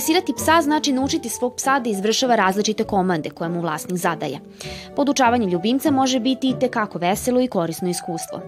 [0.00, 4.40] Dresirati psa znači naučiti svog psa da izvršava različite komande koje mu vlasnik zadaje.
[4.96, 8.40] Podučavanje ljubimca može biti i tekako veselo i korisno iskustvo.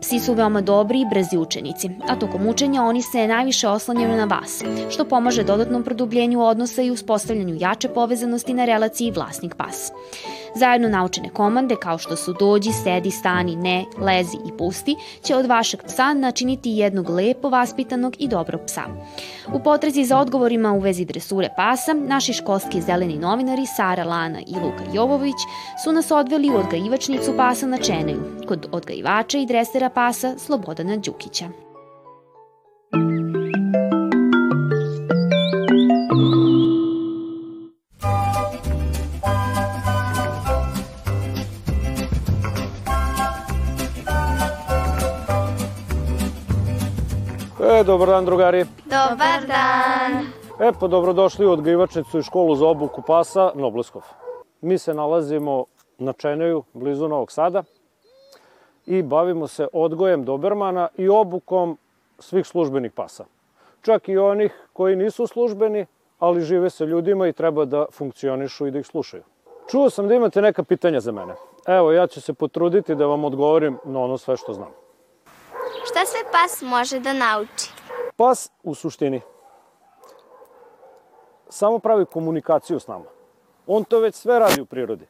[0.00, 4.24] Psi su veoma dobri i brzi učenici, a tokom učenja oni se najviše oslanjaju na
[4.24, 9.92] vas, što pomaže dodatnom produbljenju odnosa i uspostavljanju jače povezanosti na relaciji vlasnik-pas.
[10.58, 15.46] Zajedno naučene komande kao što su dođi, sedi, stani, ne, lezi i pusti će od
[15.46, 18.82] vašeg psa načiniti jednog lepo vaspitanog i dobrog psa.
[19.52, 24.54] U potrezi za odgovorima u vezi dresure pasa, naši školski zeleni novinari Sara Lana i
[24.54, 25.40] Luka Jovović
[25.84, 31.65] su nas odveli u odgajivačnicu pasa na Čeneju, kod odgajivača i dresera pasa Slobodana Đukića.
[47.86, 48.64] Dobar dan, drugari.
[48.84, 50.26] Dobar dan.
[50.60, 54.02] E, pa dobrodošli u odgajivačnicu i školu za obuku pasa Nobleskov.
[54.60, 55.64] Mi se nalazimo
[55.98, 57.62] na Čeneju, blizu Novog Sada
[58.86, 61.78] i bavimo se odgojem Dobermana i obukom
[62.18, 63.24] svih službenih pasa.
[63.82, 65.86] Čak i onih koji nisu službeni,
[66.18, 69.22] ali žive sa ljudima i treba da funkcionišu i da ih slušaju.
[69.70, 71.34] Čuo sam da imate neka pitanja za mene.
[71.66, 74.70] Evo, ja ću se potruditi da vam odgovorim na ono sve što znam.
[75.90, 77.75] Šta sve pas može da nauči?
[78.16, 79.20] Pas u suštini
[81.48, 83.04] samo pravi komunikaciju s nama.
[83.66, 85.06] On to već sve radi u prirodi.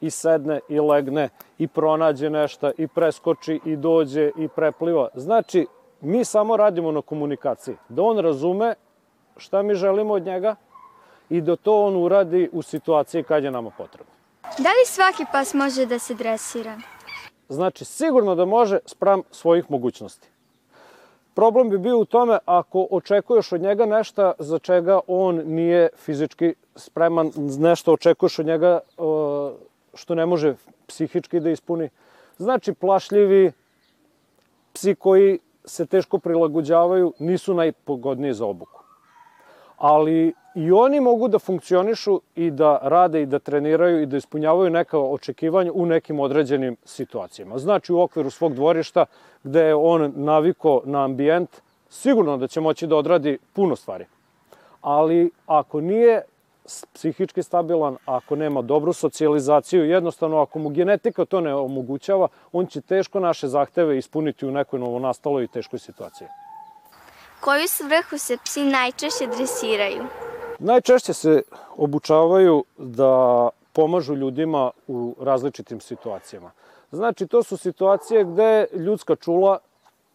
[0.00, 1.28] I sedne, i legne,
[1.58, 5.08] i pronađe nešto, i preskoči, i dođe, i prepliva.
[5.14, 5.66] Znači,
[6.00, 7.76] mi samo radimo na komunikaciji.
[7.88, 8.74] Da on razume
[9.36, 10.54] šta mi želimo od njega
[11.30, 14.12] i da to on uradi u situaciji kad je nama potrebno.
[14.42, 16.78] Da li svaki pas može da se dresira?
[17.48, 20.28] Znači, sigurno da može spram svojih mogućnosti.
[21.38, 26.54] Problem bi bio u tome ako očekuješ od njega nešto za čega on nije fizički
[26.76, 28.80] spreman, nešto očekuješ od njega
[29.94, 30.54] što ne može
[30.86, 31.88] psihički da ispuni.
[32.38, 33.52] Znači, plašljivi
[34.72, 38.77] psi koji se teško prilagođavaju nisu najpogodniji za obuku.
[39.78, 44.70] Ali i oni mogu da funkcionišu i da rade i da treniraju i da ispunjavaju
[44.70, 47.58] neka očekivanja u nekim određenim situacijama.
[47.58, 49.06] Znači u okviru svog dvorišta
[49.42, 51.50] gde je on naviko na ambijent,
[51.88, 54.06] sigurno da će moći da odradi puno stvari.
[54.80, 56.22] Ali ako nije
[56.92, 62.80] psihički stabilan, ako nema dobru socijalizaciju, jednostavno ako mu genetika to ne omogućava, on će
[62.80, 66.28] teško naše zahteve ispuniti u nekoj novonastaloj i teškoj situaciji.
[67.40, 70.04] Koju svrhu se psi najčešće dresiraju?
[70.58, 71.42] Najčešće se
[71.76, 76.50] obučavaju da pomažu ljudima u različitim situacijama.
[76.92, 79.58] Znači, to su situacije gde ljudska čula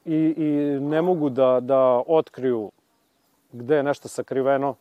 [0.05, 2.71] i, i ne mogu da, da otkriju
[3.51, 4.75] gde je nešto sakriveno,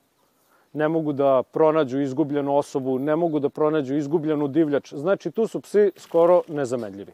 [0.72, 4.94] ne mogu da pronađu izgubljenu osobu, ne mogu da pronađu izgubljenu divljač.
[4.94, 7.12] Znači, tu su psi skoro nezamedljivi.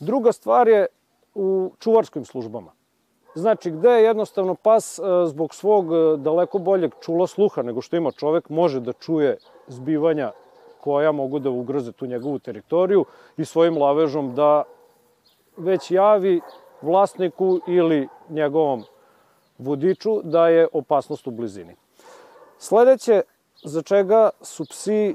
[0.00, 0.86] Druga stvar je
[1.34, 2.72] u čuvarskim službama.
[3.36, 7.96] Znači, gde je jednostavno pas e, zbog svog e, daleko boljeg čula sluha nego što
[7.96, 9.36] ima čovek, može da čuje
[9.68, 10.32] zbivanja
[10.80, 13.04] koja mogu da ugroze tu njegovu teritoriju
[13.36, 14.62] i svojim lavežom da
[15.56, 16.40] već javi
[16.82, 18.84] vlasniku ili njegovom
[19.58, 21.76] vodiču da je opasnost u blizini.
[22.58, 23.22] Sledeće
[23.64, 25.14] za čega su psi,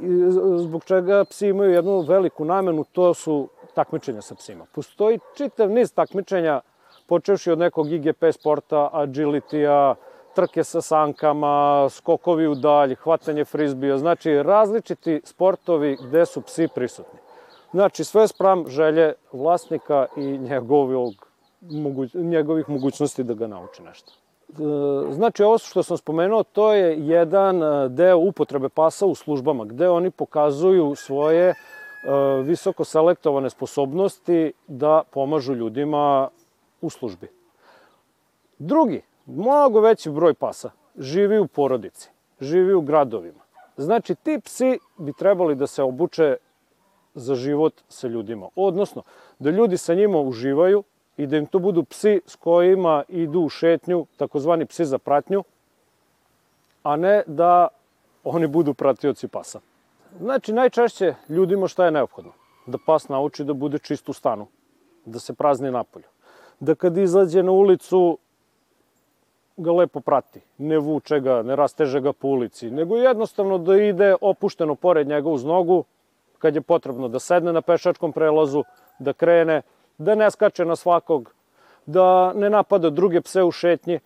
[0.57, 4.65] zbog čega psi imaju jednu veliku namenu, to su takmičenja sa psima.
[4.73, 6.61] Postoji čitav niz takmičenja
[7.11, 9.95] počevši od nekog IGP sporta, agility-a,
[10.35, 17.19] trke sa sankama, skokovi u dalj, hvatanje frizbija, znači različiti sportovi gde su psi prisutni.
[17.71, 21.27] Znači sve spram želje vlasnika i njegovog,
[21.61, 24.11] moguć, njegovih mogućnosti da ga nauči nešto.
[24.11, 29.65] E, znači ovo što sam spomenuo, to je jedan e, deo upotrebe pasa u službama,
[29.65, 31.55] gde oni pokazuju svoje e,
[32.43, 36.29] visoko selektovane sposobnosti da pomažu ljudima
[36.81, 37.27] u službi.
[38.59, 42.09] Drugi, mnogo veći broj pasa živi u porodici,
[42.41, 43.39] živi u gradovima.
[43.77, 46.37] Znači, ti psi bi trebali da se obuče
[47.15, 48.49] za život sa ljudima.
[48.55, 49.03] Odnosno,
[49.39, 50.83] da ljudi sa njima uživaju
[51.17, 55.43] i da im to budu psi s kojima idu u šetnju, takozvani psi za pratnju,
[56.83, 57.67] a ne da
[58.23, 59.59] oni budu pratioci pasa.
[60.19, 62.31] Znači, najčešće ljudima šta je neophodno?
[62.65, 64.47] Da pas nauči da bude čist u stanu,
[65.05, 66.05] da se prazni napolju,
[66.61, 68.17] da kad izađe na ulicu
[69.57, 74.15] ga lepo prati, ne vuče ga, ne rasteže ga po ulici, nego jednostavno da ide
[74.21, 75.83] opušteno pored njega uz nogu,
[76.39, 78.63] kad je potrebno da sedne na pešačkom prelazu,
[78.99, 79.61] da krene,
[79.97, 81.33] da ne skače na svakog,
[81.85, 83.99] da ne napada druge pse u šetnji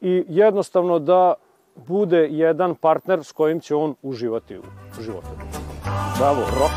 [0.00, 1.34] i jednostavno da
[1.76, 5.28] bude jedan partner s kojim će on uživati u životu.
[6.18, 6.70] Bravo, rok.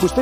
[0.00, 0.20] Pusti.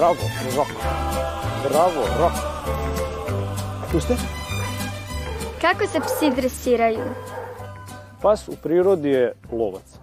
[0.00, 0.16] Bravo,
[0.56, 0.66] rok.
[1.68, 2.32] Bravo, rok.
[3.92, 4.14] Pusti.
[5.60, 6.98] Kako se psi dresiraju?
[8.22, 9.98] Pas u prirodi je lovac.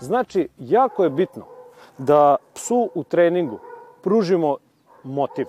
[0.00, 1.44] Znači, jako je bitno
[1.98, 3.58] da psu u treningu
[4.02, 4.56] pružimo
[5.04, 5.46] motiv.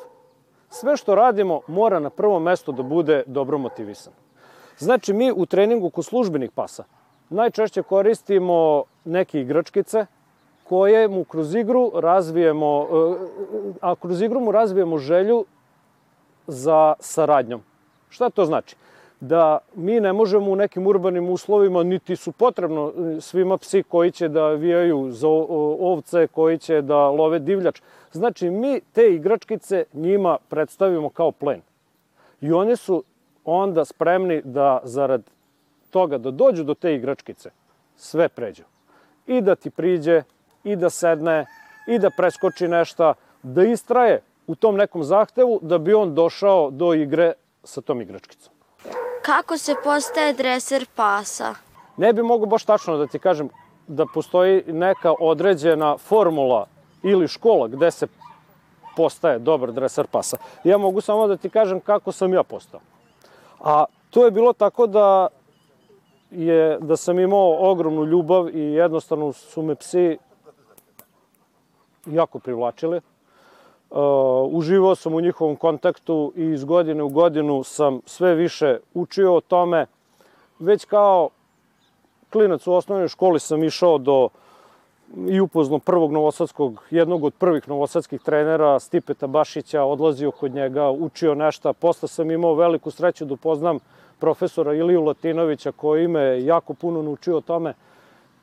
[0.69, 4.13] Sve što radimo mora na prvo mesto da bude dobro motivisan.
[4.77, 6.83] Znači, mi u treningu kod službenih pasa
[7.29, 10.05] najčešće koristimo neke igračkice
[10.69, 15.45] koje mu kroz igru razvijemo, e, a kroz igru mu razvijemo želju
[16.47, 17.61] za saradnjom.
[18.09, 18.75] Šta to znači?
[19.19, 24.11] Da mi ne možemo u nekim urbanim uslovima, niti su potrebno e, svima psi koji
[24.11, 25.27] će da vijaju za
[25.79, 27.81] ovce, koji će da love divljač.
[28.11, 31.61] Znači, mi te igračkice njima predstavimo kao plen.
[32.41, 33.03] I one su
[33.45, 35.21] onda spremni da zarad
[35.89, 37.49] toga da dođu do te igračkice,
[37.95, 38.63] sve pređu.
[39.27, 40.23] I da ti priđe,
[40.63, 41.45] i da sedne,
[41.87, 43.13] i da preskoči nešto,
[43.43, 47.33] da istraje u tom nekom zahtevu da bi on došao do igre
[47.63, 48.53] sa tom igračkicom.
[49.21, 51.53] Kako se postaje dreser pasa?
[51.97, 53.49] Ne bi mogu baš tačno da ti kažem
[53.87, 56.67] da postoji neka određena formula
[57.03, 58.07] ili škola gde se
[58.95, 60.37] postaje dobar dreser pasa.
[60.63, 62.79] Ja mogu samo da ti kažem kako sam ja postao.
[63.59, 65.27] A to je bilo tako da
[66.31, 70.17] je da sam imao ogromnu ljubav i jednostavno su me psi
[72.11, 72.97] jako privlačili.
[72.97, 73.97] Uh,
[74.51, 79.41] uživao sam u njihovom kontaktu i iz godine u godinu sam sve više učio o
[79.41, 79.85] tome.
[80.59, 81.29] Već kao
[82.29, 84.29] klinac u osnovnoj školi sam išao do
[85.27, 91.35] i upoznao prvog novosadskog, jednog od prvih novosadskih trenera, Stipeta Bašića, odlazio kod njega, učio
[91.35, 91.73] nešto.
[91.73, 93.79] Posle sam imao veliku sreću da upoznam
[94.19, 97.73] profesora Iliju Latinovića koji me jako puno naučio o tome.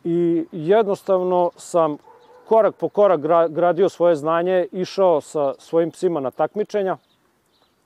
[0.04, 1.96] I jednostavno sam
[2.48, 6.96] korak po korak gradio svoje znanje, išao sa svojim psima na takmičenja,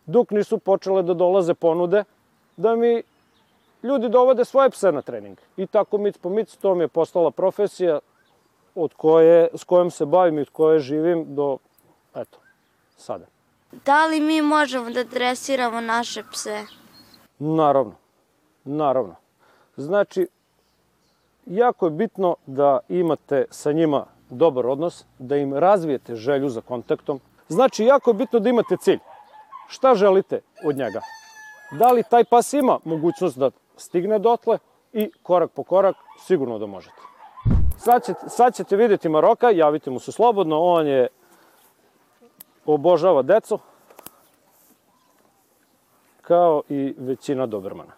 [0.07, 2.05] dok nisu počele da dolaze ponude
[2.57, 3.03] da mi
[3.83, 5.39] ljudi dovode svoje pse na trening.
[5.57, 7.99] I tako mic po mic to mi je postala profesija
[8.75, 11.59] od koje, s kojom se bavim i od koje živim do,
[12.15, 12.39] eto,
[12.97, 13.27] sada.
[13.85, 16.65] Da li mi možemo da dresiramo naše pse?
[17.39, 17.95] Naravno,
[18.65, 19.15] naravno.
[19.77, 20.27] Znači,
[21.47, 27.21] jako je bitno da imate sa njima dobar odnos, da im razvijete želju za kontaktom.
[27.49, 28.99] Znači, jako je bitno da imate cilj.
[29.69, 31.01] Šta želite od njega?
[31.79, 34.59] Da li taj pas ima mogućnost da stigne dotle
[34.93, 36.97] i korak po korak sigurno da možete.
[37.79, 41.09] Sad ćete, sad ćete videti Maroka, javite mu se slobodno, on je
[42.67, 43.59] obožava decu,
[46.23, 47.93] kao i većina Dobermana.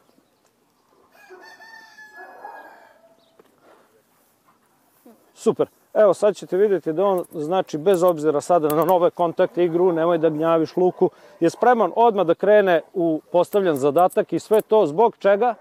[5.34, 5.81] Super.
[5.94, 10.19] Evo sad ćete vidjeti da on, znači bez obzira sada na nove kontakte igru, nemoj
[10.19, 15.17] da gnjaviš luku, je spreman odmah da krene u postavljan zadatak i sve to zbog
[15.19, 15.55] čega?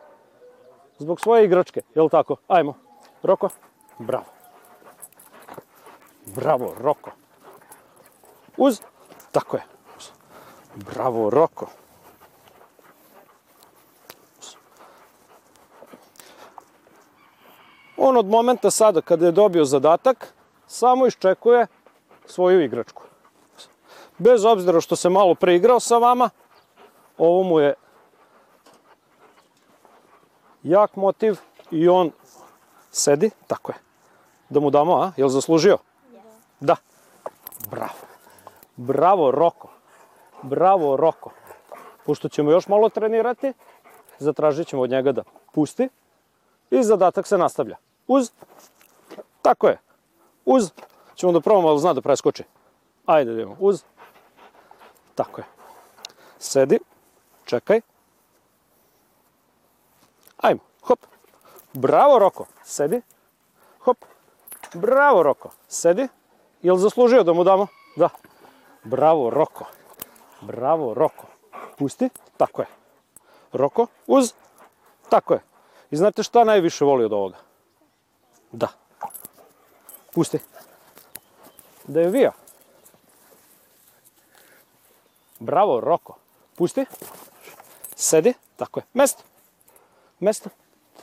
[0.98, 2.36] Zbog svoje igračke, je li tako?
[2.48, 2.74] Ajmo.
[3.24, 3.50] Roko,
[4.00, 4.26] bravo.
[6.36, 7.12] Bravo, Roko.
[8.58, 8.82] Uz,
[9.32, 9.64] tako je.
[10.76, 11.68] Bravo, Roko.
[18.04, 20.34] On od momenta sada kada je dobio zadatak,
[20.68, 21.68] samo iščekuje
[22.26, 23.04] svoju igračku.
[24.18, 26.30] Bez obzira što se malo preigrao sa vama,
[27.18, 27.74] ovo mu je
[30.64, 31.38] jak motiv
[31.72, 32.12] i on
[32.92, 33.78] sedi, tako je.
[34.50, 35.12] Da mu damo, a?
[35.18, 35.78] Jel zaslužio?
[36.60, 36.76] Da.
[37.70, 38.02] Bravo.
[38.76, 39.70] Bravo, Roko.
[40.42, 41.32] Bravo, Roko.
[42.06, 43.54] Pošto ćemo još malo trenirati,
[44.20, 45.90] zatražit ćemo od njega da pusti
[46.72, 47.78] i zadatak se nastavlja
[48.12, 48.32] uz,
[49.42, 49.78] tako je,
[50.46, 50.72] uz,
[51.16, 52.44] ćemo da probamo, ali zna da preskoči.
[53.06, 53.84] Ajde da idemo, uz,
[55.16, 55.46] tako je.
[56.40, 56.80] Sedi,
[57.46, 57.82] čekaj.
[60.38, 61.00] Ajmo, hop.
[61.74, 63.02] Bravo, Roko, sedi.
[63.80, 63.98] Hop.
[64.74, 66.08] Bravo, Roko, sedi.
[66.62, 67.68] Jel zaslužio da mu damo?
[67.96, 68.10] Da.
[68.84, 69.66] Bravo, Roko.
[70.42, 71.28] Bravo, Roko.
[71.78, 72.68] Pusti, tako je.
[73.54, 74.34] Roko, uz,
[75.10, 75.40] tako je.
[75.92, 77.38] I znate šta najviše voli od ovoga?
[78.52, 78.68] Da.
[80.14, 80.40] Pusti.
[81.88, 82.32] Da je vija.
[85.40, 86.18] Bravo, Roko.
[86.56, 86.86] Pusti.
[87.96, 88.34] Sedi.
[88.56, 88.84] Tako je.
[88.94, 89.24] Mesto.
[90.20, 90.50] Mesto.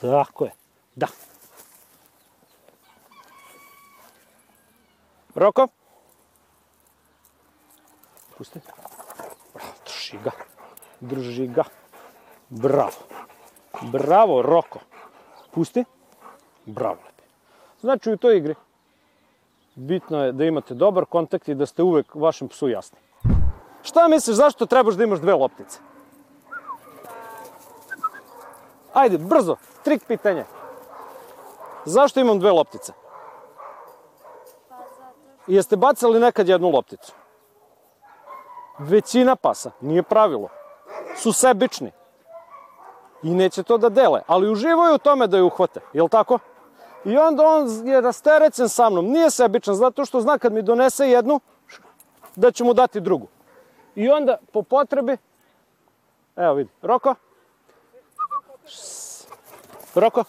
[0.01, 0.51] Tako je.
[0.95, 1.07] Da.
[5.35, 5.67] Roko.
[8.37, 8.59] Pusti.
[9.53, 10.31] Bravo, drži ga.
[10.99, 11.63] Drži ga.
[12.49, 12.91] Bravo.
[13.81, 14.79] Bravo, Roko.
[15.51, 15.85] Pusti.
[16.65, 17.08] Bravo.
[17.81, 18.55] Znači u toj igri
[19.75, 22.99] bitno je da imate dobar kontakt i da ste uvek vašem psu jasni.
[23.81, 25.79] Šta misliš zašto trebaš da imaš dve loptice?
[28.93, 30.45] Ajde, brzo, trik pitanje.
[31.85, 32.93] Zašto imam dve loptice?
[35.47, 37.13] Jeste bacali nekad jednu lopticu?
[38.79, 40.49] Većina pasa, nije pravilo,
[41.15, 41.91] su sebični.
[43.23, 46.39] I neće to da dele, ali uživaju u tome da je uhvate, je li tako?
[47.05, 51.09] I onda on je rasterecen sa mnom, nije sebičan, zato što zna kad mi donese
[51.09, 51.39] jednu,
[52.35, 53.27] da ću mu dati drugu.
[53.95, 55.17] I onda, po potrebi,
[56.35, 57.15] evo vidi, Roko,
[59.95, 60.23] Roko,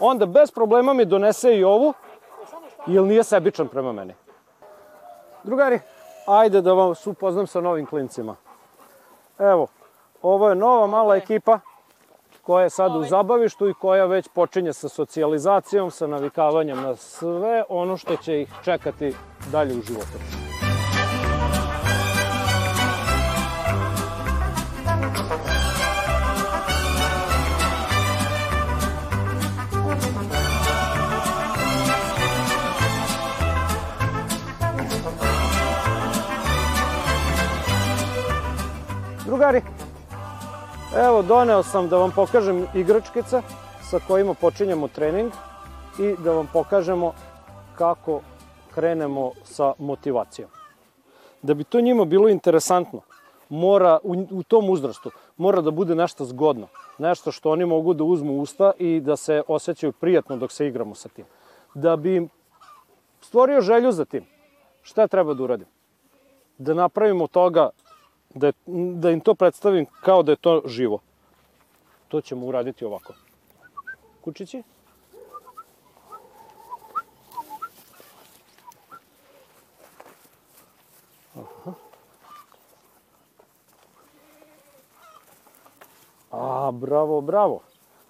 [0.00, 1.94] onda bez problema mi donese i ovu,
[2.86, 4.14] jer nije sebičan prema meni.
[5.42, 5.80] Drugari,
[6.26, 8.36] ajde da vam upoznam sa novim klincima.
[9.38, 9.66] Evo,
[10.22, 11.60] ovo je nova mala ekipa
[12.50, 17.64] koja je sad u zabavištu i koja već počinje sa socijalizacijom, sa navikavanjem na sve
[17.68, 19.14] ono što će ih čekati
[19.52, 20.18] dalje u životu.
[39.26, 39.62] Drugari,
[40.96, 43.42] evo doneo sam da vam pokažem igračkice
[43.90, 45.32] sa kojima počinjemo trening
[45.98, 47.12] i da vam pokažemo
[47.78, 48.20] kako
[48.74, 50.50] krenemo sa motivacijom.
[51.42, 53.00] Da bi to njima bilo interesantno,
[53.48, 56.66] mora u, u tom uzrastu mora da bude nešto zgodno,
[56.98, 60.94] nešto što oni mogu da uzmu usta i da se osjećaju prijatno dok se igramo
[60.94, 61.24] sa tim.
[61.74, 62.28] Da bi
[63.20, 64.26] stvorio želju za tim,
[64.82, 65.66] šta treba da uradim?
[66.58, 67.70] Da napravimo toga
[68.34, 68.52] da,
[68.94, 70.98] da im to predstavim kao da je to živo.
[72.08, 73.14] To ćemo uraditi ovako.
[74.20, 74.62] Kučići?
[81.36, 81.72] Aha.
[86.30, 87.60] A, bravo, bravo.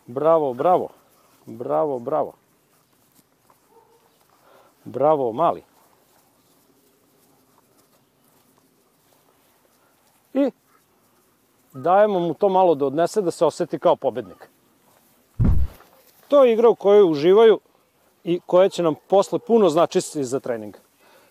[0.06, 0.88] Bravo, bravo.
[1.46, 2.32] Bravo, bravo.
[4.84, 5.69] Bravo, mali.
[11.72, 14.48] Dajemo mu to malo da odnese da se oseti kao pobednik.
[16.28, 17.60] To je igra u kojoj uživaju
[18.24, 20.76] i koja će nam posle puno značiti za trening.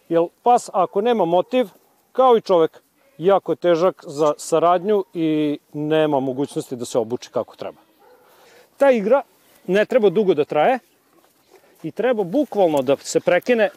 [0.10, 1.67] Jer pas ako nema motiv,
[2.12, 2.81] kao i čovek,
[3.17, 7.77] jako je težak za saradnju i nema mogućnosti da se obuči kako treba.
[8.77, 9.22] Ta igra
[9.67, 10.79] ne treba dugo da traje
[11.84, 13.69] i treba bukvalno da se prekine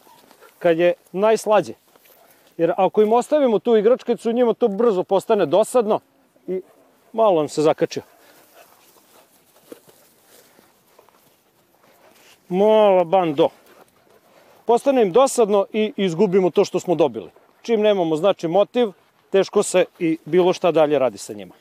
[0.58, 1.74] kad je najslađe.
[2.56, 6.00] Jer ako im ostavimo tu igračkicu, njima to brzo postane dosadno
[6.46, 6.60] i
[7.12, 8.02] malo nam se zakačio.
[12.48, 13.48] Mala bando.
[14.64, 17.30] Postane im dosadno i izgubimo to što smo dobili.
[17.62, 18.92] Čim nemamo znači motiv,
[19.30, 21.54] teško se i bilo šta dalje radi sa njima.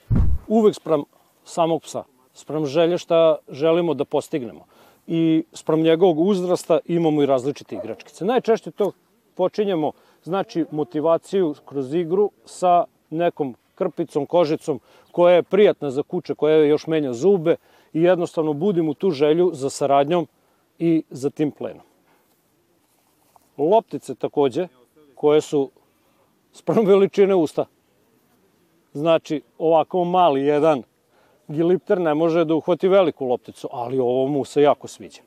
[0.48, 1.04] Uvek sprem
[1.46, 4.66] samog psa, sprem želje šta želimo da postignemo
[5.08, 8.26] i sprem njegovog uzrasta imamo i različite igračkice.
[8.26, 8.92] Najčešće to
[9.36, 9.92] počinjemo
[10.24, 14.80] znači motivaciju kroz igru sa nekom krpicom, kožicom
[15.12, 17.56] koja je prijatna za kuće, koja je još menja zube
[17.94, 20.28] i jednostavno budim u tu želju za saradnjom
[20.80, 21.86] i za tim plenom.
[23.58, 24.68] Loptice takođe,
[25.16, 25.70] koje su
[26.54, 27.66] sprem veličine usta.
[28.94, 30.84] Znači, ovako mali jedan
[31.48, 35.22] gilipter ne može da uhvati veliku lopticu, ali ovo mu se jako sviđa.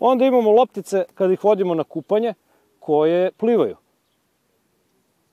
[0.00, 2.34] Onda imamo loptice kad ih vodimo na kupanje
[2.80, 3.76] koje plivaju.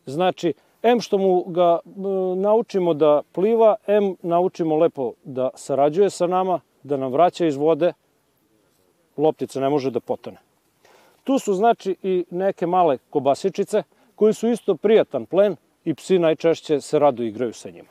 [0.05, 0.53] Znači,
[0.87, 1.89] M što mu ga e,
[2.35, 7.93] naučimo da pliva, M naučimo lepo da sarađuje sa nama, da nam vraća iz vode,
[9.17, 10.37] loptica ne može da potone.
[11.23, 13.83] Tu su znači i neke male kobasičice
[14.15, 17.89] koji su isto prijatan plen i psi najčešće se rado igraju sa njima.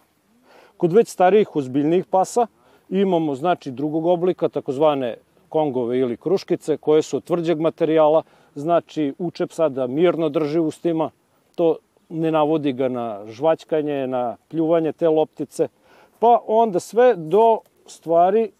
[0.76, 2.46] Kod već starijih ozbiljnih pasa
[2.88, 5.16] imamo znači drugog oblika, takozvane
[5.48, 8.22] kongove ili kruškice koje su od tvrđeg materijala,
[8.54, 11.10] znači uče psa da mirno drži ustima,
[11.54, 11.76] to
[12.08, 15.68] ne navodi ga na žvaćkanje, na pljuvanje te loptice,
[16.18, 18.50] pa onda sve do stvari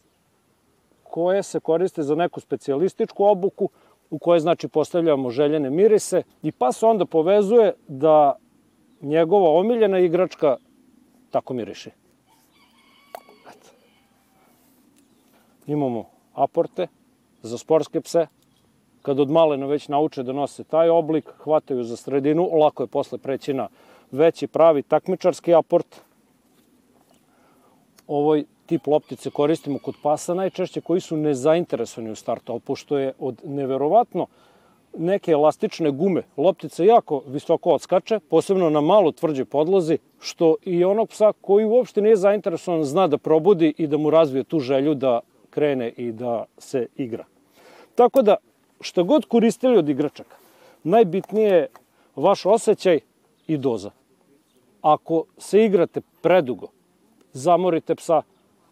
[1.02, 3.68] koje se koriste za neku specijalističku obuku,
[4.10, 8.36] u kojoj znači postavljamo željene mirise i pa se onda povezuje da
[9.00, 10.56] njegova omiljena igračka
[11.30, 11.90] tako miriše.
[15.66, 16.86] Imamo aporte
[17.42, 18.26] za sportske pse,
[19.04, 23.18] kad od malena već nauče da nose taj oblik, hvataju za sredinu, lako je posle
[23.18, 23.68] preći na
[24.11, 26.00] veći pravi takmičarski aport.
[28.06, 33.12] Ovoj tip loptice koristimo kod pasa najčešće koji su nezainteresovani u startu, ali pošto je
[33.18, 34.26] od neverovatno
[34.99, 41.08] neke elastične gume, loptica jako visoko odskače, posebno na malo tvrđoj podlozi, što i onog
[41.08, 45.20] psa koji uopšte nije zainteresovan zna da probudi i da mu razvije tu želju da
[45.50, 47.25] krene i da se igra.
[47.94, 48.37] Tako da,
[48.81, 50.37] šta god koristili od igračaka,
[50.85, 51.69] najbitnije je
[52.16, 53.00] vaš osjećaj
[53.47, 53.90] i doza.
[54.83, 56.66] Ako se igrate predugo,
[57.33, 58.23] zamorite psa,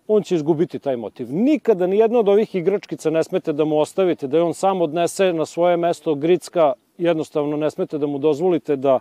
[0.09, 1.27] on će izgubiti taj motiv.
[1.31, 4.81] Nikada ni jedna od ovih igračkica ne smete da mu ostavite, da je on sam
[4.81, 8.99] odnese na svoje mesto gricka, jednostavno ne smete da mu dozvolite da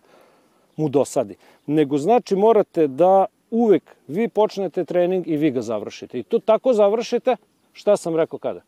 [0.77, 1.35] mu dosadi.
[1.65, 6.19] Nego znači morate da uvek vi počnete trening i vi ga završite.
[6.19, 7.35] I to tako završite,
[7.73, 8.61] šta sam rekao kada?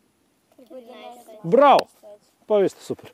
[1.42, 1.93] Bravo!
[2.46, 3.10] Pa vi ste super.